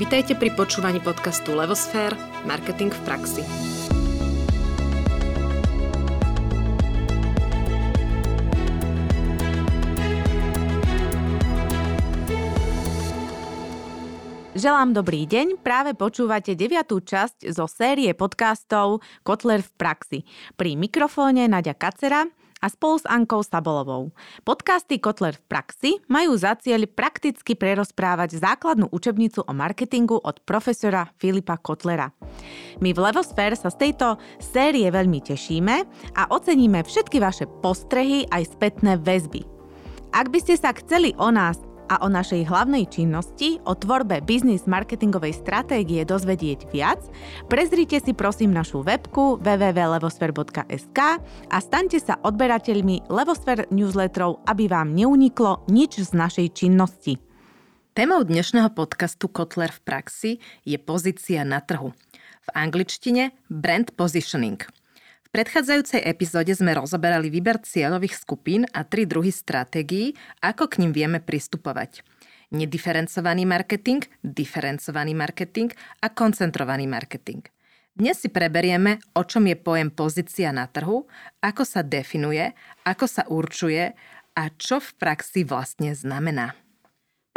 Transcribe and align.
Vitajte 0.00 0.32
pri 0.32 0.56
počúvaní 0.56 0.96
podcastu 0.96 1.52
Levosfér– 1.52 2.16
Marketing 2.48 2.88
v 2.88 3.00
praxi. 3.04 3.44
Želám 14.56 14.96
dobrý 14.96 15.28
deň, 15.28 15.60
práve 15.60 15.92
počúvate 15.92 16.56
deviatú 16.56 17.04
časť 17.04 17.52
zo 17.52 17.68
série 17.68 18.16
podcastov 18.16 19.04
Kotler 19.20 19.60
v 19.60 19.70
praxi. 19.76 20.18
Pri 20.56 20.80
mikrofóne 20.80 21.44
Nadia 21.44 21.76
Kacera 21.76 22.24
a 22.60 22.66
spolu 22.68 23.00
s 23.00 23.08
Ankou 23.08 23.40
Sabolovou. 23.40 24.12
Podcasty 24.44 25.00
Kotler 25.00 25.40
v 25.40 25.44
praxi 25.48 25.90
majú 26.06 26.36
za 26.36 26.54
cieľ 26.60 26.84
prakticky 26.86 27.56
prerozprávať 27.56 28.36
základnú 28.36 28.92
učebnicu 28.92 29.42
o 29.48 29.52
marketingu 29.56 30.20
od 30.20 30.44
profesora 30.44 31.08
Filipa 31.16 31.56
Kotlera. 31.56 32.12
My 32.84 32.92
v 32.92 33.00
Levosfér 33.00 33.56
sa 33.56 33.72
z 33.72 33.88
tejto 33.88 34.20
série 34.38 34.86
veľmi 34.88 35.24
tešíme 35.24 35.76
a 36.16 36.22
oceníme 36.28 36.84
všetky 36.84 37.16
vaše 37.18 37.48
postrehy 37.64 38.28
aj 38.28 38.56
spätné 38.56 39.00
väzby. 39.00 39.42
Ak 40.10 40.28
by 40.28 40.38
ste 40.42 40.58
sa 40.58 40.74
chceli 40.74 41.14
o 41.22 41.30
nás 41.30 41.69
a 41.90 41.98
o 42.00 42.08
našej 42.08 42.46
hlavnej 42.46 42.86
činnosti, 42.86 43.58
o 43.66 43.74
tvorbe 43.74 44.22
biznis 44.22 44.70
marketingovej 44.70 45.34
stratégie 45.34 46.06
dozvedieť 46.06 46.70
viac, 46.70 47.02
prezrite 47.50 47.98
si 47.98 48.14
prosím 48.14 48.54
našu 48.54 48.86
webku 48.86 49.42
www.levosfer.sk 49.42 50.98
a 51.50 51.56
staňte 51.58 51.98
sa 51.98 52.14
odberateľmi 52.22 53.10
Levosfer 53.10 53.66
newsletterov, 53.74 54.46
aby 54.46 54.70
vám 54.70 54.94
neuniklo 54.94 55.66
nič 55.66 55.98
z 55.98 56.14
našej 56.14 56.46
činnosti. 56.54 57.18
Témou 57.90 58.22
dnešného 58.22 58.70
podcastu 58.70 59.26
Kotler 59.26 59.74
v 59.74 59.80
praxi 59.82 60.30
je 60.62 60.78
pozícia 60.78 61.42
na 61.42 61.58
trhu. 61.58 61.90
V 62.40 62.48
angličtine 62.54 63.34
brand 63.50 63.90
positioning– 63.98 64.62
predchádzajúcej 65.30 66.02
epizóde 66.04 66.52
sme 66.54 66.74
rozoberali 66.74 67.30
výber 67.30 67.62
cieľových 67.62 68.18
skupín 68.18 68.66
a 68.74 68.82
tri 68.86 69.06
druhy 69.06 69.30
stratégií, 69.30 70.14
ako 70.42 70.66
k 70.70 70.84
ním 70.84 70.92
vieme 70.94 71.18
pristupovať. 71.22 72.02
Nediferencovaný 72.50 73.46
marketing, 73.46 74.02
diferencovaný 74.26 75.14
marketing 75.14 75.70
a 76.02 76.10
koncentrovaný 76.10 76.90
marketing. 76.90 77.46
Dnes 77.94 78.22
si 78.22 78.30
preberieme, 78.30 79.02
o 79.14 79.22
čom 79.26 79.46
je 79.46 79.58
pojem 79.58 79.90
pozícia 79.90 80.50
na 80.50 80.66
trhu, 80.66 81.06
ako 81.42 81.62
sa 81.66 81.82
definuje, 81.82 82.54
ako 82.86 83.06
sa 83.06 83.22
určuje 83.26 83.94
a 84.34 84.42
čo 84.56 84.78
v 84.78 84.90
praxi 84.98 85.42
vlastne 85.46 85.94
znamená. 85.94 86.54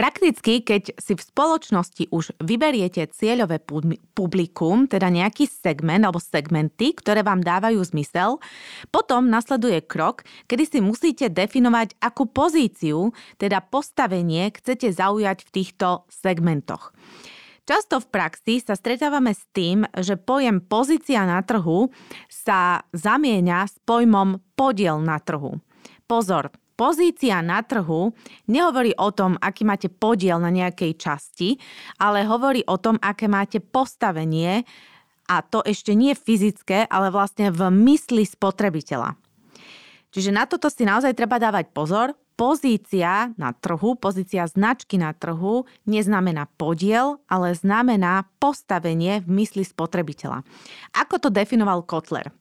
Prakticky, 0.03 0.59
keď 0.67 0.99
si 0.99 1.15
v 1.15 1.23
spoločnosti 1.23 2.11
už 2.11 2.35
vyberiete 2.43 3.07
cieľové 3.07 3.63
publikum, 4.11 4.83
teda 4.83 5.07
nejaký 5.07 5.47
segment 5.47 6.03
alebo 6.03 6.19
segmenty, 6.19 6.91
ktoré 6.91 7.23
vám 7.23 7.39
dávajú 7.39 7.79
zmysel, 7.87 8.35
potom 8.91 9.31
nasleduje 9.31 9.79
krok, 9.79 10.27
kedy 10.51 10.63
si 10.67 10.79
musíte 10.83 11.31
definovať, 11.31 11.95
akú 12.03 12.27
pozíciu, 12.27 13.15
teda 13.39 13.63
postavenie 13.63 14.51
chcete 14.51 14.91
zaujať 14.91 15.47
v 15.47 15.49
týchto 15.55 16.03
segmentoch. 16.11 16.91
Často 17.63 18.03
v 18.03 18.11
praxi 18.11 18.59
sa 18.59 18.75
stretávame 18.75 19.31
s 19.31 19.47
tým, 19.55 19.87
že 19.95 20.19
pojem 20.19 20.59
pozícia 20.59 21.23
na 21.23 21.39
trhu 21.47 21.87
sa 22.27 22.83
zamieňa 22.91 23.71
s 23.71 23.79
pojmom 23.87 24.43
podiel 24.59 24.99
na 24.99 25.15
trhu. 25.23 25.63
Pozor, 26.03 26.51
pozícia 26.73 27.39
na 27.45 27.61
trhu 27.61 28.11
nehovorí 28.49 28.93
o 28.97 29.09
tom, 29.13 29.37
aký 29.39 29.63
máte 29.65 29.87
podiel 29.89 30.41
na 30.41 30.49
nejakej 30.49 30.97
časti, 30.97 31.57
ale 32.01 32.25
hovorí 32.25 32.65
o 32.65 32.77
tom, 32.77 32.97
aké 32.99 33.29
máte 33.29 33.61
postavenie 33.61 34.65
a 35.29 35.39
to 35.39 35.63
ešte 35.63 35.95
nie 35.95 36.11
fyzické, 36.13 36.85
ale 36.91 37.07
vlastne 37.13 37.49
v 37.49 37.71
mysli 37.71 38.27
spotrebiteľa. 38.27 39.15
Čiže 40.13 40.29
na 40.29 40.45
toto 40.45 40.69
si 40.69 40.85
naozaj 40.85 41.17
treba 41.17 41.41
dávať 41.41 41.73
pozor. 41.73 42.13
Pozícia 42.33 43.29
na 43.37 43.53
trhu, 43.53 43.93
pozícia 43.97 44.45
značky 44.49 44.97
na 44.97 45.13
trhu 45.13 45.69
neznamená 45.85 46.49
podiel, 46.57 47.21
ale 47.29 47.53
znamená 47.53 48.25
postavenie 48.41 49.21
v 49.21 49.29
mysli 49.41 49.61
spotrebiteľa. 49.65 50.41
Ako 50.97 51.21
to 51.21 51.29
definoval 51.29 51.85
Kotler? 51.85 52.33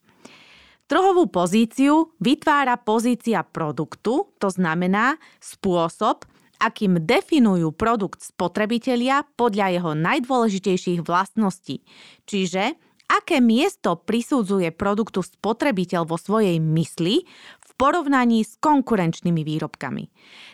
Trhovú 0.93 1.25
pozíciu 1.25 2.13
vytvára 2.21 2.77
pozícia 2.77 3.41
produktu, 3.41 4.29
to 4.37 4.53
znamená 4.53 5.17
spôsob, 5.41 6.29
akým 6.61 7.01
definujú 7.01 7.73
produkt 7.73 8.21
spotrebitelia 8.21 9.25
podľa 9.41 9.73
jeho 9.73 9.93
najdôležitejších 9.97 11.01
vlastností. 11.01 11.81
Čiže 12.29 12.77
aké 13.09 13.41
miesto 13.41 14.05
prisudzuje 14.05 14.69
produktu 14.69 15.25
spotrebiteľ 15.25 16.05
vo 16.05 16.21
svojej 16.21 16.61
mysli 16.61 17.25
porovnaní 17.82 18.47
s 18.47 18.54
konkurenčnými 18.62 19.43
výrobkami. 19.43 20.06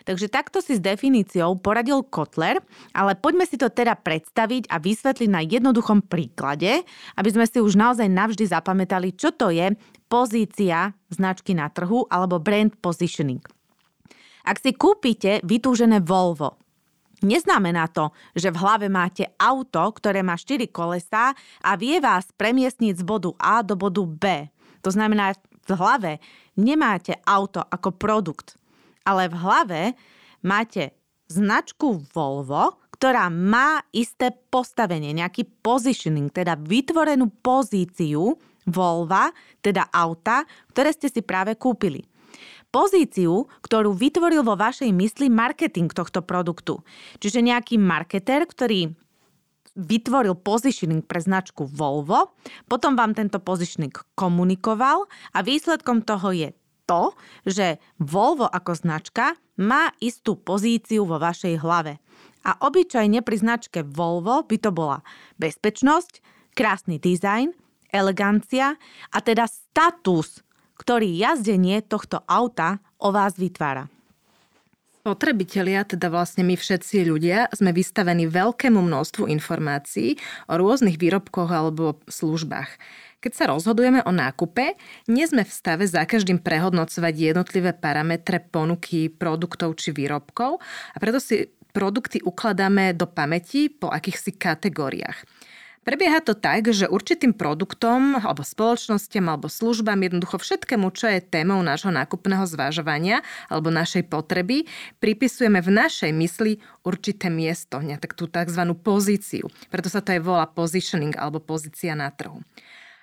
Takže 0.09 0.33
takto 0.33 0.65
si 0.65 0.73
s 0.73 0.81
definíciou 0.81 1.61
poradil 1.61 2.01
Kotler, 2.01 2.57
ale 2.97 3.13
poďme 3.13 3.45
si 3.45 3.53
to 3.53 3.69
teda 3.69 3.93
predstaviť 3.93 4.65
a 4.65 4.81
vysvetliť 4.81 5.29
na 5.29 5.45
jednoduchom 5.45 6.09
príklade, 6.09 6.81
aby 7.13 7.29
sme 7.29 7.45
si 7.45 7.61
už 7.61 7.77
naozaj 7.77 8.09
navždy 8.09 8.49
zapamätali, 8.49 9.13
čo 9.13 9.29
to 9.29 9.53
je 9.53 9.77
pozícia 10.09 10.97
značky 11.13 11.53
na 11.53 11.69
trhu 11.69 12.09
alebo 12.09 12.41
brand 12.41 12.73
positioning. 12.81 13.45
Ak 14.41 14.57
si 14.57 14.73
kúpite 14.73 15.45
vytúžené 15.45 16.01
Volvo, 16.01 16.57
Neznamená 17.19 17.91
to, 17.91 18.15
že 18.31 18.47
v 18.47 18.63
hlave 18.63 18.87
máte 18.87 19.27
auto, 19.35 19.83
ktoré 19.91 20.23
má 20.23 20.39
4 20.39 20.71
kolesá 20.71 21.35
a 21.59 21.75
vie 21.75 21.99
vás 21.99 22.31
premiestniť 22.31 22.95
z 22.95 23.03
bodu 23.03 23.35
A 23.35 23.59
do 23.59 23.75
bodu 23.75 24.07
B. 24.07 24.47
To 24.87 24.89
znamená, 24.95 25.35
v 25.69 25.77
hlave 25.77 26.11
nemáte 26.57 27.13
auto 27.23 27.61
ako 27.61 27.93
produkt, 27.93 28.57
ale 29.05 29.29
v 29.29 29.35
hlave 29.37 29.81
máte 30.41 30.97
značku 31.29 32.01
Volvo, 32.09 32.81
ktorá 32.99 33.29
má 33.31 33.79
isté 33.95 34.33
postavenie, 34.33 35.15
nejaký 35.15 35.47
positioning, 35.63 36.33
teda 36.33 36.57
vytvorenú 36.59 37.31
pozíciu 37.39 38.35
Volva, 38.67 39.31
teda 39.63 39.87
auta, 39.93 40.43
ktoré 40.75 40.91
ste 40.91 41.07
si 41.07 41.23
práve 41.23 41.55
kúpili. 41.55 42.03
Pozíciu, 42.69 43.49
ktorú 43.65 43.97
vytvoril 43.97 44.45
vo 44.45 44.53
vašej 44.53 44.93
mysli 44.93 45.25
marketing 45.31 45.89
tohto 45.89 46.21
produktu. 46.21 46.77
Čiže 47.17 47.41
nejaký 47.41 47.81
marketer, 47.81 48.45
ktorý 48.45 48.93
vytvoril 49.75 50.37
positioning 50.39 51.05
pre 51.05 51.21
značku 51.21 51.67
Volvo, 51.69 52.37
potom 52.65 52.95
vám 52.97 53.13
tento 53.13 53.37
positioning 53.37 53.93
komunikoval 54.17 55.05
a 55.33 55.39
výsledkom 55.45 56.01
toho 56.05 56.33
je 56.33 56.49
to, 56.89 57.13
že 57.45 57.77
Volvo 58.01 58.49
ako 58.49 58.73
značka 58.73 59.37
má 59.61 59.93
istú 60.01 60.33
pozíciu 60.39 61.05
vo 61.05 61.21
vašej 61.21 61.61
hlave. 61.61 62.01
A 62.47 62.55
obyčajne 62.65 63.21
pri 63.21 63.37
značke 63.37 63.85
Volvo 63.85 64.41
by 64.41 64.57
to 64.57 64.71
bola 64.73 65.05
bezpečnosť, 65.37 66.23
krásny 66.57 66.97
dizajn, 66.97 67.53
elegancia 67.93 68.79
a 69.13 69.17
teda 69.21 69.45
status, 69.45 70.41
ktorý 70.79 71.11
jazdenie 71.13 71.83
tohto 71.83 72.23
auta 72.25 72.79
o 72.97 73.11
vás 73.11 73.35
vytvára. 73.35 73.91
Spotrebitelia, 75.09 75.89
teda 75.89 76.13
vlastne 76.13 76.45
my 76.45 76.53
všetci 76.53 77.01
ľudia, 77.01 77.49
sme 77.49 77.73
vystavení 77.73 78.29
veľkému 78.29 78.77
množstvu 78.77 79.25
informácií 79.25 80.21
o 80.45 80.53
rôznych 80.53 81.01
výrobkoch 81.01 81.49
alebo 81.49 81.97
službách. 82.05 82.69
Keď 83.17 83.31
sa 83.33 83.49
rozhodujeme 83.49 84.05
o 84.05 84.13
nákupe, 84.13 84.77
nie 85.09 85.25
sme 85.25 85.41
v 85.41 85.49
stave 85.49 85.89
za 85.89 86.05
každým 86.05 86.37
prehodnocovať 86.45 87.13
jednotlivé 87.17 87.73
parametre 87.73 88.37
ponuky 88.37 89.09
produktov 89.09 89.81
či 89.81 89.97
výrobkov 89.97 90.61
a 90.93 90.97
preto 91.01 91.17
si 91.17 91.49
produkty 91.73 92.21
ukladáme 92.21 92.93
do 92.93 93.09
pamäti 93.09 93.65
po 93.65 93.89
akýchsi 93.89 94.37
kategóriách. 94.37 95.25
Prebieha 95.89 96.21
to 96.21 96.37
tak, 96.37 96.69
že 96.69 96.85
určitým 96.85 97.33
produktom 97.33 98.21
alebo 98.21 98.45
spoločnosťam 98.45 99.25
alebo 99.25 99.49
službám, 99.49 99.97
jednoducho 100.05 100.37
všetkému, 100.37 100.93
čo 100.93 101.09
je 101.09 101.17
témou 101.17 101.57
nášho 101.65 101.89
nákupného 101.89 102.45
zvážovania 102.45 103.25
alebo 103.49 103.73
našej 103.73 104.05
potreby, 104.05 104.69
pripisujeme 105.01 105.57
v 105.57 105.73
našej 105.73 106.13
mysli 106.13 106.61
určité 106.85 107.33
miesto, 107.33 107.81
tak 107.81 108.13
tú 108.13 108.29
tzv. 108.29 108.69
pozíciu. 108.77 109.49
Preto 109.73 109.89
sa 109.89 110.05
to 110.05 110.13
aj 110.13 110.21
volá 110.21 110.45
positioning 110.45 111.17
alebo 111.17 111.41
pozícia 111.41 111.97
na 111.97 112.13
trhu. 112.13 112.45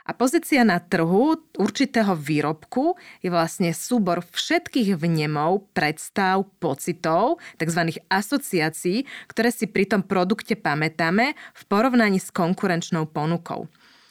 A 0.06 0.14
pozícia 0.14 0.62
na 0.62 0.78
trhu 0.78 1.34
určitého 1.58 2.14
výrobku 2.14 2.94
je 3.18 3.26
vlastne 3.26 3.74
súbor 3.74 4.22
všetkých 4.22 4.94
vnemov, 4.94 5.66
predstav, 5.74 6.46
pocitov, 6.62 7.42
tzv. 7.58 7.98
asociácií, 8.06 9.02
ktoré 9.26 9.50
si 9.50 9.66
pri 9.66 9.90
tom 9.90 10.06
produkte 10.06 10.54
pamätáme 10.54 11.34
v 11.34 11.62
porovnaní 11.66 12.22
s 12.22 12.30
konkurenčnou 12.30 13.10
ponukou. 13.10 13.66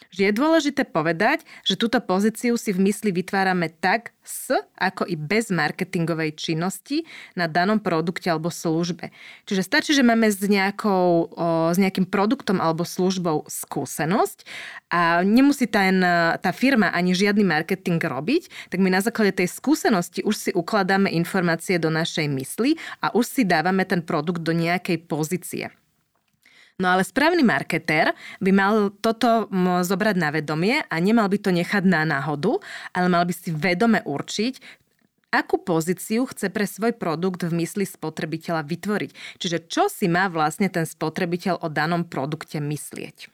Že 0.10 0.30
je 0.30 0.34
dôležité 0.34 0.84
povedať, 0.86 1.46
že 1.63 1.80
túto 1.80 2.02
pozíciu 2.02 2.57
si 2.57 2.74
v 2.74 2.90
mysli 2.90 3.13
vytvárame 3.13 3.69
tak 3.69 4.16
s, 4.25 4.50
ako 4.75 5.06
i 5.06 5.13
bez 5.13 5.54
marketingovej 5.54 6.34
činnosti 6.34 7.06
na 7.38 7.46
danom 7.46 7.78
produkte 7.78 8.28
alebo 8.34 8.50
službe. 8.50 9.13
Čiže 9.46 9.62
stačí, 9.62 9.92
že 9.94 10.02
máme 10.02 10.34
s, 10.34 10.42
nejakou, 10.42 11.30
o, 11.30 11.48
s 11.69 11.78
nejakým 11.78 12.10
produktom 12.10 12.57
alebo 12.57 12.81
službou 12.81 13.46
skúsenosť 13.46 14.44
a 14.90 15.22
nemusí 15.22 15.69
ten, 15.69 16.02
tá 16.42 16.52
firma 16.52 16.90
ani 16.90 17.13
žiadny 17.13 17.46
marketing 17.46 18.02
robiť, 18.02 18.74
tak 18.74 18.81
my 18.81 18.90
na 18.90 19.06
základe 19.06 19.38
tej 19.38 19.48
skúsenosti 19.54 20.25
už 20.25 20.36
si 20.36 20.52
ukladáme 20.52 21.13
informácie 21.13 21.78
do 21.78 21.94
našej 21.94 22.25
mysli 22.34 22.81
a 23.00 23.13
už 23.13 23.25
si 23.30 23.42
dávame 23.46 23.86
ten 23.86 24.02
produkt 24.02 24.42
do 24.42 24.52
nejakej 24.52 25.06
pozície. 25.06 25.69
No 26.75 26.92
ale 26.92 27.07
správny 27.07 27.39
marketér 27.39 28.12
by 28.44 28.51
mal 28.51 28.92
toto 29.00 29.48
zobrať 29.80 30.16
na 30.19 30.27
vedomie 30.27 30.83
a 30.83 30.95
nemal 31.00 31.31
by 31.31 31.39
to 31.39 31.56
nechať 31.56 31.88
na 31.88 32.04
náhodu, 32.04 32.60
ale 32.92 33.07
mal 33.07 33.24
by 33.24 33.31
si 33.31 33.48
vedome 33.56 34.04
určiť, 34.04 34.83
akú 35.31 35.63
pozíciu 35.63 36.27
chce 36.27 36.51
pre 36.51 36.68
svoj 36.68 37.00
produkt 37.00 37.48
v 37.48 37.63
mysli 37.63 37.88
spotrebiteľa 37.88 38.68
vytvoriť. 38.68 39.12
Čiže 39.39 39.57
čo 39.72 39.88
si 39.88 40.12
má 40.12 40.27
vlastne 40.27 40.68
ten 40.68 40.83
spotrebiteľ 40.83 41.63
o 41.63 41.72
danom 41.72 42.04
produkte 42.04 42.60
myslieť. 42.60 43.31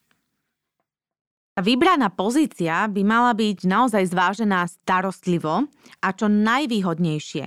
Vybraná 1.58 2.14
pozícia 2.14 2.86
by 2.86 3.02
mala 3.02 3.34
byť 3.34 3.66
naozaj 3.66 4.06
zvážená 4.06 4.70
starostlivo 4.70 5.66
a 5.98 6.08
čo 6.14 6.30
najvýhodnejšie. 6.30 7.46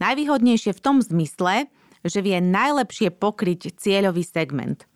Najvýhodnejšie 0.00 0.72
v 0.72 0.82
tom 0.84 1.04
zmysle, 1.04 1.68
že 2.00 2.18
vie 2.24 2.40
najlepšie 2.40 3.12
pokryť 3.12 3.76
cieľový 3.76 4.24
segment– 4.24 4.88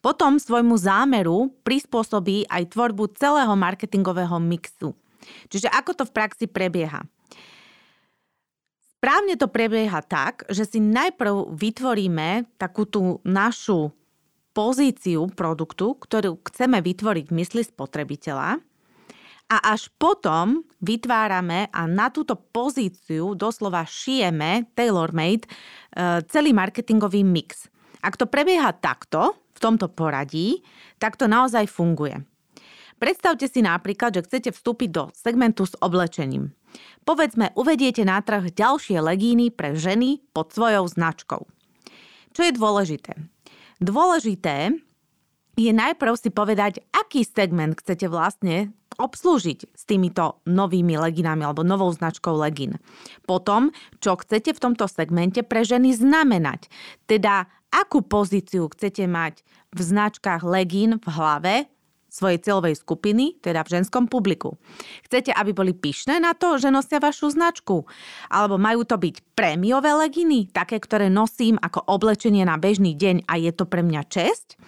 potom 0.00 0.40
svojmu 0.40 0.76
zámeru 0.80 1.52
prispôsobí 1.64 2.48
aj 2.48 2.72
tvorbu 2.72 3.12
celého 3.16 3.52
marketingového 3.52 4.40
mixu. 4.40 4.96
Čiže 5.52 5.68
ako 5.68 5.92
to 5.92 6.04
v 6.08 6.14
praxi 6.16 6.46
prebieha? 6.48 7.04
Správne 9.00 9.36
to 9.40 9.48
prebieha 9.48 10.04
tak, 10.04 10.44
že 10.52 10.68
si 10.68 10.76
najprv 10.80 11.56
vytvoríme 11.56 12.60
takú 12.60 12.84
tú 12.84 13.20
našu 13.24 13.92
pozíciu 14.52 15.30
produktu, 15.32 15.96
ktorú 15.96 16.36
chceme 16.44 16.84
vytvoriť 16.84 17.24
v 17.32 17.36
mysli 17.40 17.62
spotrebiteľa 17.64 18.60
a 19.50 19.56
až 19.74 19.90
potom 19.98 20.62
vytvárame 20.78 21.66
a 21.74 21.82
na 21.90 22.12
túto 22.12 22.38
pozíciu 22.38 23.34
doslova 23.34 23.82
šijeme 23.82 24.70
tailor-made 24.78 25.48
eh, 25.48 26.22
celý 26.30 26.54
marketingový 26.54 27.26
mix. 27.26 27.66
Ak 28.00 28.16
to 28.16 28.30
prebieha 28.30 28.72
takto, 28.76 29.36
tomto 29.60 29.86
poradí, 29.92 30.64
tak 30.96 31.20
to 31.20 31.28
naozaj 31.28 31.68
funguje. 31.68 32.24
Predstavte 33.00 33.48
si 33.48 33.64
napríklad, 33.64 34.12
že 34.12 34.24
chcete 34.28 34.50
vstúpiť 34.52 34.88
do 34.92 35.04
segmentu 35.16 35.64
s 35.64 35.72
oblečením. 35.80 36.52
Povedzme, 37.08 37.48
uvediete 37.56 38.04
na 38.04 38.20
trh 38.20 38.52
ďalšie 38.52 39.00
legíny 39.00 39.48
pre 39.48 39.72
ženy 39.72 40.20
pod 40.36 40.52
svojou 40.52 40.84
značkou. 40.84 41.48
Čo 42.36 42.40
je 42.44 42.52
dôležité? 42.52 43.16
Dôležité 43.80 44.76
je 45.56 45.72
najprv 45.72 46.14
si 46.14 46.28
povedať, 46.28 46.84
aký 46.92 47.24
segment 47.24 47.74
chcete 47.80 48.06
vlastne 48.06 48.76
obslúžiť 49.00 49.58
s 49.72 49.82
týmito 49.88 50.44
novými 50.44 51.00
leginami 51.00 51.48
alebo 51.48 51.64
novou 51.64 51.88
značkou 51.88 52.36
legín. 52.36 52.76
Potom, 53.24 53.72
čo 54.04 54.20
chcete 54.20 54.52
v 54.52 54.60
tomto 54.60 54.84
segmente 54.84 55.40
pre 55.40 55.64
ženy 55.64 55.96
znamenať. 55.96 56.68
Teda 57.08 57.48
akú 57.70 58.02
pozíciu 58.02 58.68
chcete 58.70 59.06
mať 59.06 59.42
v 59.70 59.80
značkách 59.80 60.42
legín 60.42 60.98
v 60.98 61.06
hlave 61.06 61.54
svojej 62.10 62.42
celovej 62.42 62.74
skupiny, 62.74 63.38
teda 63.38 63.62
v 63.62 63.80
ženskom 63.80 64.10
publiku. 64.10 64.58
Chcete, 65.06 65.30
aby 65.30 65.54
boli 65.54 65.70
pyšné 65.70 66.18
na 66.18 66.34
to, 66.34 66.58
že 66.58 66.74
nosia 66.74 66.98
vašu 66.98 67.30
značku? 67.30 67.86
Alebo 68.26 68.58
majú 68.58 68.82
to 68.82 68.98
byť 68.98 69.38
prémiové 69.38 69.94
leginy, 69.94 70.50
také, 70.50 70.82
ktoré 70.82 71.06
nosím 71.06 71.54
ako 71.62 71.86
oblečenie 71.86 72.42
na 72.42 72.58
bežný 72.58 72.98
deň 72.98 73.30
a 73.30 73.38
je 73.38 73.54
to 73.54 73.64
pre 73.64 73.86
mňa 73.86 74.02
česť? 74.10 74.58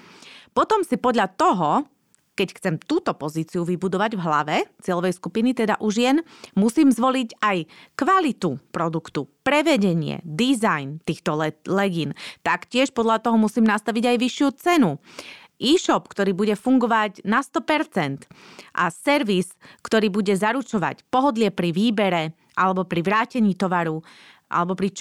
Potom 0.54 0.86
si 0.86 0.94
podľa 0.94 1.34
toho 1.34 1.90
keď 2.32 2.48
chcem 2.56 2.74
túto 2.80 3.12
pozíciu 3.12 3.62
vybudovať 3.68 4.16
v 4.16 4.24
hlave 4.24 4.56
cieľovej 4.80 5.20
skupiny, 5.20 5.52
teda 5.52 5.76
už 5.84 5.94
jen, 6.00 6.18
musím 6.56 6.88
zvoliť 6.88 7.38
aj 7.44 7.68
kvalitu 7.94 8.56
produktu, 8.72 9.28
prevedenie, 9.44 10.24
dizajn 10.24 11.04
týchto 11.04 11.36
legín. 11.68 12.16
Taktiež 12.40 12.90
podľa 12.96 13.20
toho 13.20 13.36
musím 13.36 13.68
nastaviť 13.68 14.04
aj 14.12 14.16
vyššiu 14.16 14.48
cenu 14.56 14.90
e-shop, 15.62 16.10
ktorý 16.10 16.34
bude 16.34 16.58
fungovať 16.58 17.22
na 17.22 17.38
100% 17.44 18.26
a 18.74 18.90
servis, 18.90 19.54
ktorý 19.86 20.10
bude 20.10 20.34
zaručovať 20.34 21.06
pohodlie 21.06 21.54
pri 21.54 21.70
výbere 21.70 22.22
alebo 22.58 22.82
pri 22.82 23.00
vrátení 23.06 23.54
tovaru 23.54 24.02
alebo 24.52 24.76
pri 24.76 24.92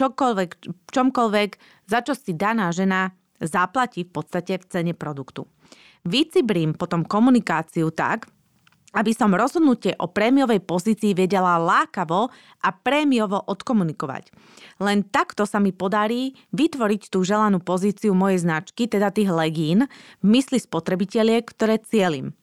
čomkoľvek, 0.93 1.49
za 1.89 1.99
čo 2.05 2.13
si 2.15 2.31
daná 2.37 2.71
žena 2.71 3.11
zaplatí 3.41 4.05
v 4.05 4.11
podstate 4.13 4.61
v 4.61 4.65
cene 4.69 4.93
produktu. 4.93 5.49
Vycibrím 6.01 6.73
potom 6.73 7.05
komunikáciu 7.05 7.93
tak, 7.93 8.25
aby 8.91 9.15
som 9.15 9.31
rozhodnutie 9.31 9.95
o 10.03 10.11
prémiovej 10.11 10.59
pozícii 10.67 11.15
vedela 11.15 11.55
lákavo 11.55 12.27
a 12.59 12.69
prémiovo 12.75 13.39
odkomunikovať. 13.39 14.27
Len 14.83 15.07
takto 15.07 15.47
sa 15.47 15.63
mi 15.63 15.71
podarí 15.71 16.35
vytvoriť 16.51 17.07
tú 17.07 17.23
želanú 17.23 17.63
pozíciu 17.63 18.11
mojej 18.11 18.43
značky, 18.43 18.91
teda 18.91 19.15
tých 19.15 19.31
legín, 19.31 19.87
v 20.19 20.25
mysli 20.27 20.59
spotrebiteliek, 20.59 21.47
ktoré 21.47 21.79
cieľim. 21.79 22.35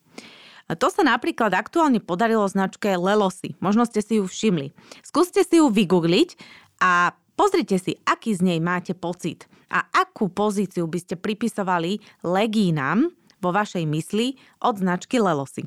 A 0.68 0.76
to 0.76 0.92
sa 0.92 1.00
napríklad 1.00 1.56
aktuálne 1.56 2.00
podarilo 2.00 2.44
značke 2.44 2.92
Lelosy. 2.92 3.56
Možno 3.60 3.88
ste 3.88 4.04
si 4.04 4.20
ju 4.20 4.28
všimli. 4.28 4.72
Skúste 5.00 5.40
si 5.40 5.60
ju 5.60 5.72
vygoogliť 5.72 6.36
a 6.84 7.16
pozrite 7.36 7.80
si, 7.80 7.96
aký 8.04 8.36
z 8.36 8.44
nej 8.44 8.60
máte 8.60 8.92
pocit 8.92 9.48
a 9.68 9.84
akú 9.92 10.32
pozíciu 10.32 10.88
by 10.88 10.98
ste 11.00 11.14
pripisovali 11.16 12.00
legínam, 12.24 13.08
vo 13.38 13.50
vašej 13.54 13.84
mysli 13.86 14.38
od 14.62 14.78
značky 14.78 15.18
Lelosy. 15.22 15.66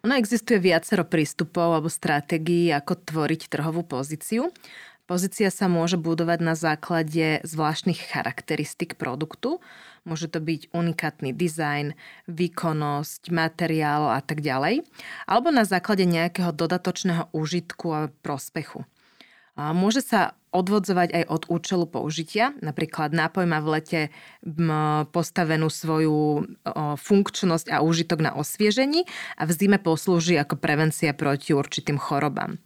Ono 0.00 0.16
existuje 0.16 0.56
viacero 0.56 1.04
prístupov 1.04 1.76
alebo 1.76 1.92
stratégií, 1.92 2.72
ako 2.72 3.04
tvoriť 3.04 3.52
trhovú 3.52 3.84
pozíciu. 3.84 4.48
Pozícia 5.04 5.50
sa 5.50 5.66
môže 5.66 5.98
budovať 5.98 6.38
na 6.38 6.54
základe 6.54 7.42
zvláštnych 7.42 8.14
charakteristik 8.14 8.94
produktu. 8.94 9.58
Môže 10.06 10.30
to 10.30 10.38
byť 10.38 10.70
unikátny 10.70 11.34
dizajn, 11.34 11.98
výkonnosť, 12.30 13.28
materiál 13.34 14.14
a 14.14 14.22
tak 14.22 14.40
ďalej. 14.40 14.86
Alebo 15.26 15.50
na 15.50 15.66
základe 15.66 16.06
nejakého 16.06 16.54
dodatočného 16.54 17.28
užitku 17.34 17.86
a 17.90 18.00
prospechu. 18.22 18.86
A 19.58 19.74
môže 19.76 20.00
sa 20.00 20.38
odvodzovať 20.50 21.08
aj 21.14 21.24
od 21.30 21.42
účelu 21.46 21.86
použitia. 21.86 22.54
Napríklad 22.58 23.14
nápoj 23.14 23.46
má 23.46 23.62
v 23.62 23.78
lete 23.78 24.00
postavenú 25.14 25.70
svoju 25.70 26.46
funkčnosť 26.98 27.70
a 27.70 27.82
úžitok 27.82 28.18
na 28.18 28.34
osviežení 28.34 29.06
a 29.38 29.46
v 29.46 29.54
zime 29.54 29.78
poslúži 29.78 30.36
ako 30.38 30.58
prevencia 30.58 31.14
proti 31.14 31.54
určitým 31.54 31.96
chorobám 31.96 32.58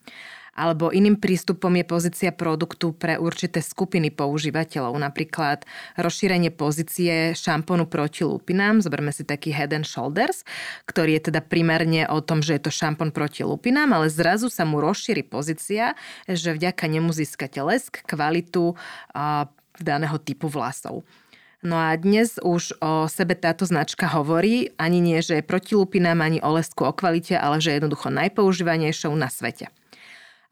alebo 0.55 0.95
iným 0.95 1.19
prístupom 1.19 1.75
je 1.75 1.85
pozícia 1.85 2.31
produktu 2.31 2.95
pre 2.95 3.19
určité 3.19 3.61
skupiny 3.61 4.15
používateľov, 4.15 4.95
napríklad 4.99 5.67
rozšírenie 5.99 6.55
pozície 6.55 7.35
šampónu 7.35 7.91
proti 7.91 8.23
lupinám, 8.23 8.81
zoberme 8.81 9.11
si 9.11 9.27
taký 9.27 9.51
Head 9.51 9.75
and 9.75 9.87
Shoulders, 9.87 10.47
ktorý 10.87 11.19
je 11.19 11.31
teda 11.31 11.43
primárne 11.43 12.07
o 12.07 12.23
tom, 12.23 12.41
že 12.41 12.57
je 12.57 12.67
to 12.67 12.73
šampón 12.73 13.11
proti 13.11 13.43
lupinám, 13.43 13.93
ale 13.93 14.07
zrazu 14.09 14.49
sa 14.49 14.63
mu 14.63 14.79
rozšíri 14.79 15.27
pozícia, 15.27 15.99
že 16.31 16.55
vďaka 16.55 16.87
nemu 16.87 17.11
získate 17.11 17.61
lesk, 17.61 18.07
kvalitu 18.07 18.79
a 19.13 19.51
daného 19.79 20.17
typu 20.23 20.47
vlasov. 20.47 21.03
No 21.65 21.81
a 21.81 21.97
dnes 21.97 22.37
už 22.45 22.77
o 22.85 23.09
sebe 23.09 23.33
táto 23.33 23.65
značka 23.65 24.05
hovorí 24.13 24.77
ani 24.77 25.01
nie, 25.01 25.25
že 25.25 25.41
je 25.41 25.49
proti 25.49 25.73
lupinám, 25.73 26.21
ani 26.21 26.39
o 26.45 26.53
lesku, 26.53 26.85
o 26.85 26.93
kvalite, 26.93 27.41
ale 27.41 27.57
že 27.57 27.73
je 27.73 27.77
jednoducho 27.81 28.13
najpoužívanejšou 28.13 29.17
na 29.17 29.33
svete. 29.33 29.73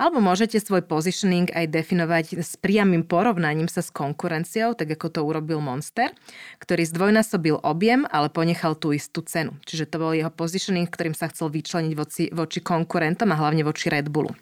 Alebo 0.00 0.24
môžete 0.24 0.56
svoj 0.58 0.84
positioning 0.88 1.52
aj 1.52 1.68
definovať 1.68 2.40
s 2.40 2.56
priamým 2.56 3.04
porovnaním 3.04 3.68
sa 3.68 3.84
s 3.84 3.92
konkurenciou, 3.92 4.72
tak 4.72 4.96
ako 4.96 5.06
to 5.12 5.20
urobil 5.20 5.60
Monster, 5.60 6.10
ktorý 6.58 6.88
zdvojnásobil 6.88 7.60
objem, 7.60 8.08
ale 8.08 8.32
ponechal 8.32 8.76
tú 8.76 8.96
istú 8.96 9.20
cenu. 9.22 9.56
Čiže 9.68 9.88
to 9.92 9.96
bol 10.00 10.16
jeho 10.16 10.32
positioning, 10.32 10.88
ktorým 10.88 11.12
sa 11.12 11.28
chcel 11.28 11.52
vyčleniť 11.52 11.92
voči, 11.92 12.24
voči 12.32 12.58
konkurentom 12.64 13.30
a 13.30 13.38
hlavne 13.38 13.62
voči 13.62 13.92
Red 13.92 14.08
Bullu. 14.08 14.32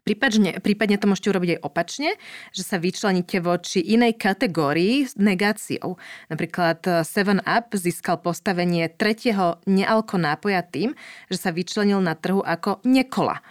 Prípadne, 0.00 0.56
prípadne 0.64 0.96
to 0.96 1.12
môžete 1.12 1.28
urobiť 1.28 1.50
aj 1.54 1.60
opačne, 1.60 2.16
že 2.56 2.64
sa 2.64 2.80
vyčleníte 2.80 3.36
voči 3.44 3.84
inej 3.84 4.16
kategórii 4.16 5.04
s 5.04 5.12
negáciou. 5.20 6.00
Napríklad 6.32 7.04
7-Up 7.04 7.76
získal 7.76 8.16
postavenie 8.24 8.88
tretieho 8.88 9.60
nealko 9.68 10.16
nápoja 10.16 10.64
tým, 10.64 10.96
že 11.28 11.36
sa 11.36 11.52
vyčlenil 11.52 12.00
na 12.00 12.16
trhu 12.16 12.40
ako 12.40 12.80
nekola. 12.88 13.44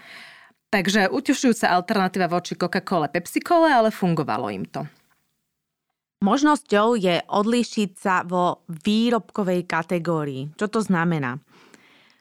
Takže 0.70 1.10
utešujúca 1.10 1.74
alternatíva 1.74 2.30
voči 2.30 2.54
Coca-Cole, 2.54 3.10
Pepsi-Cole, 3.10 3.74
ale 3.74 3.90
fungovalo 3.90 4.54
im 4.54 4.70
to. 4.70 4.86
Možnosťou 6.22 7.00
je 7.00 7.26
odlíšiť 7.26 7.90
sa 7.98 8.22
vo 8.22 8.62
výrobkovej 8.70 9.66
kategórii. 9.66 10.52
Čo 10.60 10.70
to 10.70 10.80
znamená? 10.86 11.42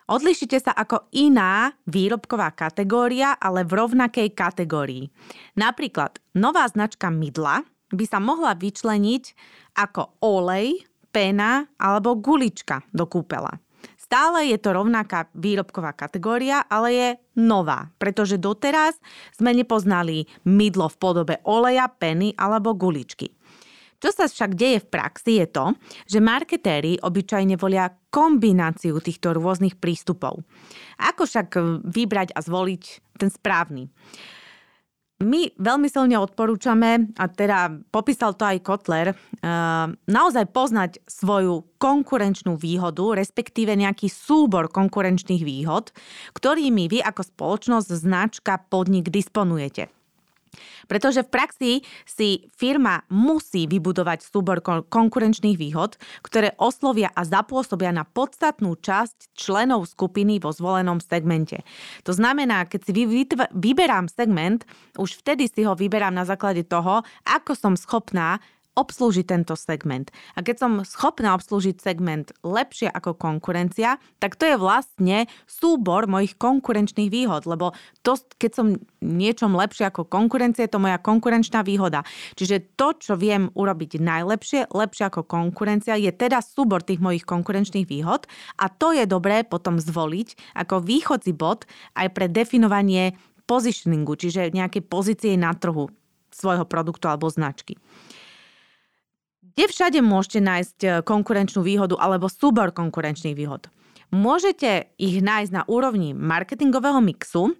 Odlišite 0.08 0.56
sa 0.64 0.72
ako 0.72 1.12
iná 1.12 1.76
výrobková 1.84 2.56
kategória, 2.56 3.36
ale 3.36 3.68
v 3.68 3.76
rovnakej 3.76 4.32
kategórii. 4.32 5.12
Napríklad 5.60 6.16
nová 6.32 6.64
značka 6.64 7.12
mydla 7.12 7.68
by 7.92 8.04
sa 8.08 8.16
mohla 8.16 8.56
vyčleniť 8.56 9.24
ako 9.76 10.24
olej, 10.24 10.88
pena 11.12 11.68
alebo 11.76 12.16
gulička 12.16 12.80
do 12.96 13.04
kúpela. 13.04 13.60
Stále 14.08 14.48
je 14.48 14.56
to 14.56 14.72
rovnaká 14.72 15.28
výrobková 15.36 15.92
kategória, 15.92 16.64
ale 16.64 16.88
je 16.96 17.08
nová, 17.44 17.92
pretože 18.00 18.40
doteraz 18.40 18.96
sme 19.36 19.52
nepoznali 19.52 20.24
mydlo 20.48 20.88
v 20.88 20.96
podobe 20.96 21.34
oleja, 21.44 21.84
peny 21.92 22.32
alebo 22.40 22.72
guličky. 22.72 23.28
Čo 24.00 24.08
sa 24.08 24.24
však 24.24 24.56
deje 24.56 24.80
v 24.80 24.88
praxi 24.88 25.44
je 25.44 25.46
to, 25.52 25.76
že 26.08 26.24
marketéri 26.24 26.96
obyčajne 27.04 27.60
volia 27.60 27.92
kombináciu 28.08 28.96
týchto 28.96 29.36
rôznych 29.36 29.76
prístupov. 29.76 30.40
Ako 30.96 31.28
však 31.28 31.60
vybrať 31.84 32.32
a 32.32 32.40
zvoliť 32.40 32.82
ten 33.20 33.28
správny? 33.28 33.92
My 35.18 35.50
veľmi 35.58 35.90
silne 35.90 36.14
odporúčame, 36.14 37.10
a 37.18 37.26
teda 37.26 37.74
popísal 37.90 38.38
to 38.38 38.46
aj 38.46 38.62
Kotler, 38.62 39.10
eh, 39.10 39.16
naozaj 39.90 40.46
poznať 40.54 41.02
svoju 41.10 41.66
konkurenčnú 41.82 42.54
výhodu, 42.54 43.18
respektíve 43.18 43.74
nejaký 43.74 44.06
súbor 44.06 44.70
konkurenčných 44.70 45.42
výhod, 45.42 45.90
ktorými 46.38 46.86
vy 46.86 46.98
ako 47.02 47.26
spoločnosť, 47.34 47.88
značka, 47.98 48.62
podnik 48.70 49.10
disponujete. 49.10 49.97
Pretože 50.90 51.24
v 51.24 51.32
praxi 51.32 51.72
si 52.04 52.48
firma 52.56 53.04
musí 53.08 53.66
vybudovať 53.66 54.24
súbor 54.24 54.60
konkurenčných 54.64 55.56
výhod, 55.58 55.96
ktoré 56.24 56.54
oslovia 56.58 57.10
a 57.14 57.22
zapôsobia 57.24 57.94
na 57.94 58.04
podstatnú 58.04 58.76
časť 58.78 59.32
členov 59.34 59.88
skupiny 59.88 60.42
vo 60.42 60.50
zvolenom 60.50 60.98
segmente. 61.00 61.62
To 62.04 62.12
znamená, 62.12 62.66
keď 62.66 62.80
si 62.84 62.92
vyberám 63.54 64.10
segment, 64.10 64.66
už 64.98 65.20
vtedy 65.24 65.46
si 65.48 65.64
ho 65.64 65.78
vyberám 65.78 66.14
na 66.14 66.26
základe 66.26 66.66
toho, 66.66 67.06
ako 67.24 67.52
som 67.54 67.74
schopná 67.78 68.42
obslúžiť 68.78 69.26
tento 69.26 69.58
segment. 69.58 70.14
A 70.38 70.46
keď 70.46 70.56
som 70.62 70.72
schopná 70.86 71.34
obslúžiť 71.34 71.82
segment 71.82 72.30
lepšie 72.46 72.86
ako 72.86 73.18
konkurencia, 73.18 73.98
tak 74.22 74.38
to 74.38 74.46
je 74.46 74.54
vlastne 74.54 75.26
súbor 75.50 76.06
mojich 76.06 76.38
konkurenčných 76.38 77.10
výhod, 77.10 77.50
lebo 77.50 77.74
to, 78.06 78.14
keď 78.38 78.50
som 78.54 78.66
niečom 79.02 79.58
lepšie 79.58 79.90
ako 79.90 80.06
konkurencia, 80.06 80.70
je 80.70 80.72
to 80.72 80.82
moja 80.82 81.02
konkurenčná 81.02 81.66
výhoda. 81.66 82.06
Čiže 82.38 82.78
to, 82.78 82.94
čo 82.94 83.18
viem 83.18 83.50
urobiť 83.58 83.98
najlepšie, 83.98 84.70
lepšie 84.70 85.10
ako 85.10 85.26
konkurencia, 85.26 85.98
je 85.98 86.14
teda 86.14 86.38
súbor 86.38 86.86
tých 86.86 87.02
mojich 87.02 87.26
konkurenčných 87.26 87.90
výhod 87.90 88.30
a 88.62 88.70
to 88.70 88.94
je 88.94 89.02
dobré 89.10 89.42
potom 89.42 89.82
zvoliť 89.82 90.54
ako 90.54 90.78
východzí 90.86 91.34
bod 91.34 91.66
aj 91.98 92.14
pre 92.14 92.30
definovanie 92.30 93.18
positioningu, 93.48 94.14
čiže 94.14 94.52
nejakej 94.52 94.84
pozície 94.84 95.34
na 95.34 95.56
trhu 95.56 95.88
svojho 96.28 96.68
produktu 96.68 97.08
alebo 97.08 97.32
značky. 97.32 97.80
Kde 99.58 99.74
všade 99.74 99.98
môžete 100.06 100.38
nájsť 100.38 100.78
e, 100.86 100.88
konkurenčnú 101.02 101.66
výhodu 101.66 101.98
alebo 101.98 102.30
súbor 102.30 102.70
konkurenčných 102.70 103.34
výhod? 103.34 103.66
Môžete 104.14 104.94
ich 105.02 105.18
nájsť 105.18 105.50
na 105.50 105.66
úrovni 105.66 106.14
marketingového 106.14 107.02
mixu, 107.02 107.58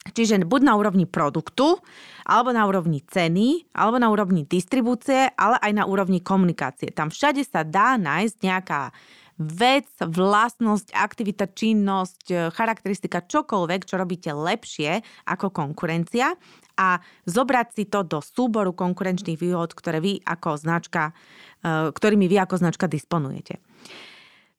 Čiže 0.00 0.48
buď 0.48 0.60
na 0.64 0.80
úrovni 0.80 1.04
produktu, 1.04 1.76
alebo 2.24 2.56
na 2.56 2.64
úrovni 2.64 3.04
ceny, 3.04 3.68
alebo 3.76 4.00
na 4.00 4.08
úrovni 4.08 4.48
distribúcie, 4.48 5.28
ale 5.36 5.60
aj 5.60 5.72
na 5.76 5.84
úrovni 5.84 6.24
komunikácie. 6.24 6.88
Tam 6.88 7.12
všade 7.12 7.44
sa 7.44 7.68
dá 7.68 8.00
nájsť 8.00 8.36
nejaká 8.40 8.96
vec, 9.40 9.88
vlastnosť, 10.04 10.92
aktivita, 10.92 11.48
činnosť, 11.48 12.22
e, 12.28 12.34
charakteristika, 12.52 13.24
čokoľvek, 13.24 13.88
čo 13.88 13.96
robíte 13.96 14.36
lepšie 14.36 15.00
ako 15.24 15.48
konkurencia 15.48 16.36
a 16.76 17.00
zobrať 17.24 17.66
si 17.72 17.84
to 17.88 18.04
do 18.04 18.20
súboru 18.20 18.76
konkurenčných 18.76 19.40
výhod, 19.40 19.72
ktoré 19.72 20.04
vy 20.04 20.20
ako 20.20 20.60
značka, 20.60 21.16
e, 21.64 21.88
ktorými 21.88 22.28
vy 22.28 22.36
ako 22.44 22.60
značka 22.60 22.84
disponujete. 22.84 23.64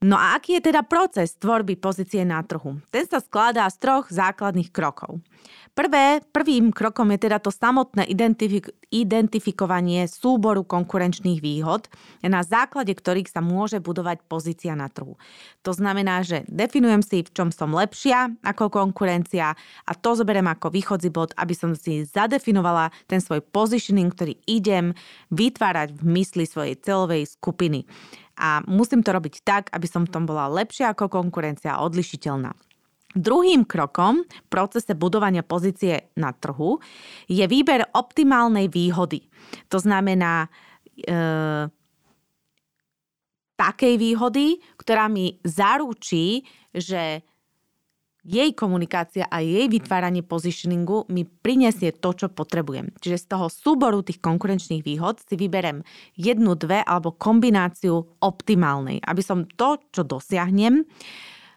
No 0.01 0.17
a 0.17 0.33
aký 0.33 0.57
je 0.57 0.73
teda 0.73 0.81
proces 0.81 1.37
tvorby 1.37 1.77
pozície 1.77 2.25
na 2.25 2.41
trhu? 2.41 2.81
Ten 2.89 3.05
sa 3.05 3.21
skladá 3.21 3.69
z 3.69 3.77
troch 3.77 4.09
základných 4.09 4.73
krokov. 4.73 5.21
Prvé, 5.77 6.25
prvým 6.33 6.73
krokom 6.73 7.13
je 7.13 7.29
teda 7.29 7.37
to 7.37 7.53
samotné 7.53 8.09
identifik- 8.09 8.73
identifikovanie 8.89 10.09
súboru 10.09 10.65
konkurenčných 10.65 11.37
výhod, 11.37 11.85
na 12.25 12.41
základe 12.41 12.97
ktorých 12.97 13.29
sa 13.29 13.45
môže 13.45 13.77
budovať 13.77 14.25
pozícia 14.25 14.73
na 14.73 14.89
trhu. 14.89 15.21
To 15.61 15.71
znamená, 15.71 16.25
že 16.25 16.49
definujem 16.49 17.05
si, 17.05 17.21
v 17.21 17.31
čom 17.37 17.53
som 17.53 17.69
lepšia 17.69 18.33
ako 18.41 18.73
konkurencia 18.73 19.53
a 19.85 19.91
to 19.93 20.17
zoberiem 20.17 20.49
ako 20.49 20.73
východzí 20.73 21.13
bod, 21.13 21.37
aby 21.37 21.53
som 21.53 21.77
si 21.77 22.09
zadefinovala 22.09 22.89
ten 23.05 23.21
svoj 23.21 23.45
positioning, 23.53 24.09
ktorý 24.09 24.33
idem 24.49 24.97
vytvárať 25.29 25.93
v 25.93 26.01
mysli 26.09 26.49
svojej 26.49 26.73
celovej 26.81 27.29
skupiny. 27.29 27.85
A 28.41 28.65
musím 28.65 29.05
to 29.05 29.13
robiť 29.13 29.45
tak, 29.45 29.69
aby 29.69 29.85
som 29.85 30.03
v 30.03 30.13
tom 30.17 30.25
bola 30.25 30.49
lepšia 30.49 30.97
ako 30.97 31.13
konkurencia 31.13 31.77
a 31.77 31.85
odlišiteľná. 31.85 32.49
Druhým 33.11 33.67
krokom 33.67 34.23
v 34.23 34.47
procese 34.47 34.95
budovania 34.95 35.43
pozície 35.43 36.09
na 36.15 36.31
trhu 36.31 36.79
je 37.27 37.43
výber 37.43 37.83
optimálnej 37.93 38.71
výhody. 38.71 39.27
To 39.67 39.77
znamená 39.83 40.47
e, 40.47 40.49
takej 43.59 43.93
výhody, 43.99 44.63
ktorá 44.79 45.11
mi 45.11 45.37
zaručí, 45.43 46.47
že 46.71 47.21
jej 48.21 48.53
komunikácia 48.53 49.25
a 49.25 49.41
jej 49.41 49.65
vytváranie 49.65 50.21
positioningu 50.21 51.09
mi 51.09 51.25
prinesie 51.25 51.89
to, 51.89 52.13
čo 52.13 52.27
potrebujem. 52.29 52.93
Čiže 53.01 53.17
z 53.17 53.25
toho 53.33 53.49
súboru 53.49 54.05
tých 54.05 54.21
konkurenčných 54.21 54.85
výhod 54.85 55.21
si 55.25 55.33
vyberem 55.33 55.81
jednu, 56.13 56.53
dve 56.53 56.85
alebo 56.85 57.17
kombináciu 57.17 58.05
optimálnej, 58.21 59.01
aby 59.01 59.21
som 59.25 59.49
to, 59.57 59.81
čo 59.89 60.05
dosiahnem, 60.05 60.85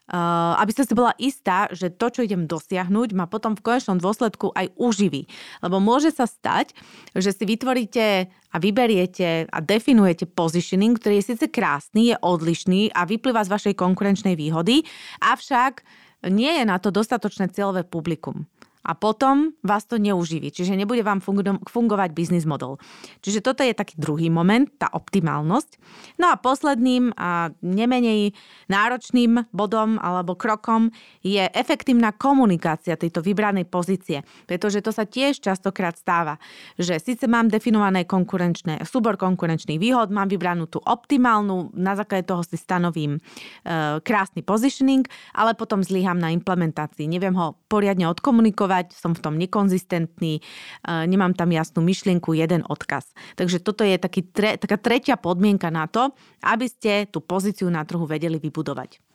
Uh, 0.04 0.52
aby 0.61 0.68
som 0.76 0.85
si 0.85 0.92
bola 0.92 1.16
istá, 1.16 1.64
že 1.73 1.88
to, 1.88 2.12
čo 2.12 2.21
idem 2.28 2.44
dosiahnuť, 2.44 3.16
ma 3.16 3.25
potom 3.25 3.56
v 3.56 3.64
konečnom 3.64 3.97
dôsledku 3.97 4.52
aj 4.52 4.68
uživí. 4.76 5.25
Lebo 5.64 5.80
môže 5.80 6.12
sa 6.12 6.28
stať, 6.28 6.76
že 7.16 7.33
si 7.33 7.49
vytvoríte 7.49 8.28
a 8.28 8.56
vyberiete 8.61 9.49
a 9.49 9.59
definujete 9.64 10.28
positioning, 10.28 11.00
ktorý 11.00 11.25
je 11.25 11.33
síce 11.33 11.49
krásny, 11.49 12.12
je 12.12 12.16
odlišný 12.21 12.92
a 12.92 13.09
vyplýva 13.09 13.49
z 13.49 13.52
vašej 13.56 13.75
konkurenčnej 13.80 14.37
výhody, 14.37 14.85
avšak 15.25 15.80
nie 16.28 16.61
je 16.61 16.64
na 16.64 16.78
to 16.81 16.95
dostatočné 16.95 17.52
cieľové 17.52 17.85
publikum 17.85 18.49
a 18.84 18.92
potom 18.92 19.56
vás 19.64 19.88
to 19.88 19.96
neuživí, 19.96 20.52
čiže 20.52 20.76
nebude 20.76 21.00
vám 21.00 21.24
fungovať 21.64 22.10
biznis 22.12 22.44
model. 22.44 22.76
Čiže 23.24 23.40
toto 23.40 23.64
je 23.64 23.72
taký 23.72 23.96
druhý 23.96 24.28
moment, 24.28 24.68
tá 24.76 24.92
optimálnosť. 24.92 25.80
No 26.20 26.28
a 26.28 26.36
posledným 26.36 27.16
a 27.16 27.48
nemenej 27.64 28.36
náročným 28.68 29.48
bodom 29.56 29.96
alebo 29.96 30.36
krokom 30.36 30.92
je 31.24 31.48
efektívna 31.56 32.12
komunikácia 32.12 33.00
tejto 33.00 33.24
vybranej 33.24 33.64
pozície, 33.64 34.20
pretože 34.44 34.84
to 34.84 34.92
sa 34.92 35.08
tiež 35.08 35.40
častokrát 35.40 35.96
stáva, 35.96 36.36
že 36.76 37.00
síce 37.00 37.24
mám 37.24 37.48
definované 37.48 38.04
konkurenčné, 38.04 38.84
súbor 38.84 39.16
konkurenčných 39.16 39.80
výhod, 39.80 40.12
mám 40.12 40.28
vybranú 40.28 40.68
tú 40.68 40.84
optimálnu, 40.84 41.72
na 41.72 41.96
základe 41.96 42.28
toho 42.28 42.44
si 42.44 42.60
stanovím 42.60 43.16
e, 43.16 43.20
krásny 44.04 44.44
positioning, 44.44 45.08
ale 45.32 45.56
potom 45.56 45.80
zlyham 45.80 46.20
na 46.20 46.28
implementácii. 46.34 47.08
Neviem 47.08 47.32
ho 47.38 47.56
poriadne 47.70 48.10
odkomunikovať, 48.10 48.74
fungovať, 48.75 48.87
som 48.99 49.14
v 49.14 49.23
tom 49.23 49.35
nekonzistentný, 49.38 50.43
nemám 50.87 51.35
tam 51.38 51.54
jasnú 51.54 51.83
myšlienku, 51.87 52.35
jeden 52.35 52.66
odkaz. 52.66 53.14
Takže 53.38 53.62
toto 53.62 53.87
je 53.87 53.97
taký, 53.99 54.26
taká 54.35 54.76
tretia 54.76 55.14
podmienka 55.14 55.71
na 55.71 55.87
to, 55.87 56.11
aby 56.43 56.66
ste 56.66 57.07
tú 57.07 57.23
pozíciu 57.23 57.71
na 57.71 57.87
trhu 57.87 58.02
vedeli 58.07 58.43
vybudovať. 58.43 59.13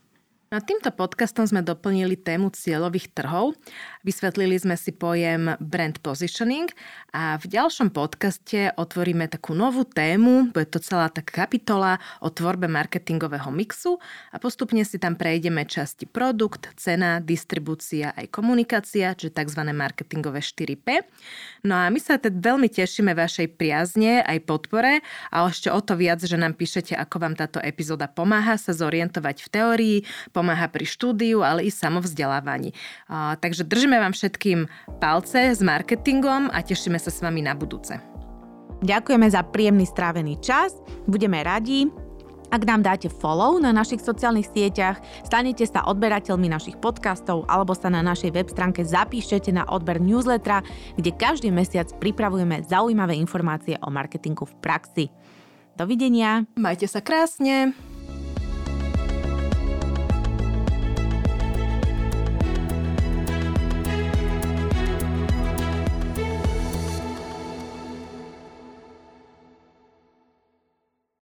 No 0.50 0.58
týmto 0.58 0.89
podcastom 0.89 1.46
sme 1.46 1.62
doplnili 1.62 2.18
tému 2.18 2.50
cieľových 2.50 3.13
trhov. 3.13 3.53
Vysvetlili 4.01 4.58
sme 4.58 4.74
si 4.82 4.89
pojem 4.89 5.53
brand 5.62 6.01
positioning 6.01 6.74
a 7.13 7.38
v 7.38 7.53
ďalšom 7.53 7.94
podcaste 7.94 8.74
otvoríme 8.74 9.29
takú 9.29 9.53
novú 9.53 9.86
tému, 9.86 10.50
bude 10.50 10.65
to 10.65 10.82
celá 10.82 11.13
taká 11.13 11.46
kapitola 11.46 12.01
o 12.18 12.34
tvorbe 12.34 12.65
marketingového 12.65 13.53
mixu 13.53 14.01
a 14.34 14.41
postupne 14.41 14.82
si 14.82 14.98
tam 14.98 15.13
prejdeme 15.13 15.70
časti 15.70 16.10
produkt, 16.10 16.74
cena, 16.82 17.22
distribúcia 17.22 18.18
aj 18.18 18.34
komunikácia, 18.34 19.13
čiže 19.13 19.38
tzv. 19.38 19.62
marketingové 19.70 20.41
4P. 20.41 21.06
No 21.62 21.77
a 21.77 21.94
my 21.94 22.01
sa 22.01 22.18
teda 22.18 22.41
veľmi 22.41 22.74
tešíme 22.74 23.13
vašej 23.13 23.53
priazne 23.53 24.25
aj 24.25 24.50
podpore 24.50 25.06
a 25.29 25.46
ešte 25.46 25.70
o 25.70 25.77
to 25.77 25.94
viac, 25.94 26.25
že 26.25 26.41
nám 26.41 26.58
píšete, 26.58 26.98
ako 26.98 27.22
vám 27.22 27.38
táto 27.38 27.62
epizóda 27.62 28.10
pomáha 28.10 28.58
sa 28.58 28.74
zorientovať 28.74 29.46
v 29.46 29.50
teórii, 29.53 29.98
pomáha 30.39 30.72
pri 30.72 30.88
štúdiu, 30.88 31.43
ale 31.43 31.67
i 31.67 31.72
samovzdelávaní. 31.75 32.72
Takže 33.43 33.67
držíme 33.67 34.00
vám 34.00 34.15
všetkým 34.15 34.72
palce 35.03 35.51
s 35.51 35.60
marketingom 35.60 36.48
a 36.48 36.63
tešíme 36.63 36.96
sa 36.96 37.12
s 37.12 37.19
vami 37.19 37.43
na 37.43 37.51
budúce. 37.51 38.00
Ďakujeme 38.79 39.27
za 39.27 39.43
príjemný 39.43 39.84
strávený 39.84 40.39
čas, 40.39 40.72
budeme 41.03 41.43
radi, 41.43 41.91
Ak 42.50 42.65
nám 42.65 42.81
dáte 42.81 43.13
follow 43.13 43.62
na 43.62 43.69
našich 43.69 44.01
sociálnych 44.01 44.50
sieťach, 44.50 44.98
stanete 45.22 45.69
sa 45.69 45.86
odberateľmi 45.86 46.50
našich 46.50 46.81
podcastov 46.81 47.46
alebo 47.46 47.77
sa 47.77 47.93
na 47.93 48.01
našej 48.01 48.34
web 48.34 48.50
stránke 48.50 48.81
zapíšete 48.81 49.53
na 49.53 49.69
odber 49.69 50.01
newslettera, 50.01 50.65
kde 50.98 51.13
každý 51.13 51.53
mesiac 51.53 51.86
pripravujeme 52.01 52.65
zaujímavé 52.65 53.13
informácie 53.22 53.77
o 53.86 53.93
marketingu 53.93 54.50
v 54.50 54.55
praxi. 54.65 55.05
Dovidenia. 55.77 56.50
Majte 56.58 56.89
sa 56.89 57.05
krásne. 57.05 57.77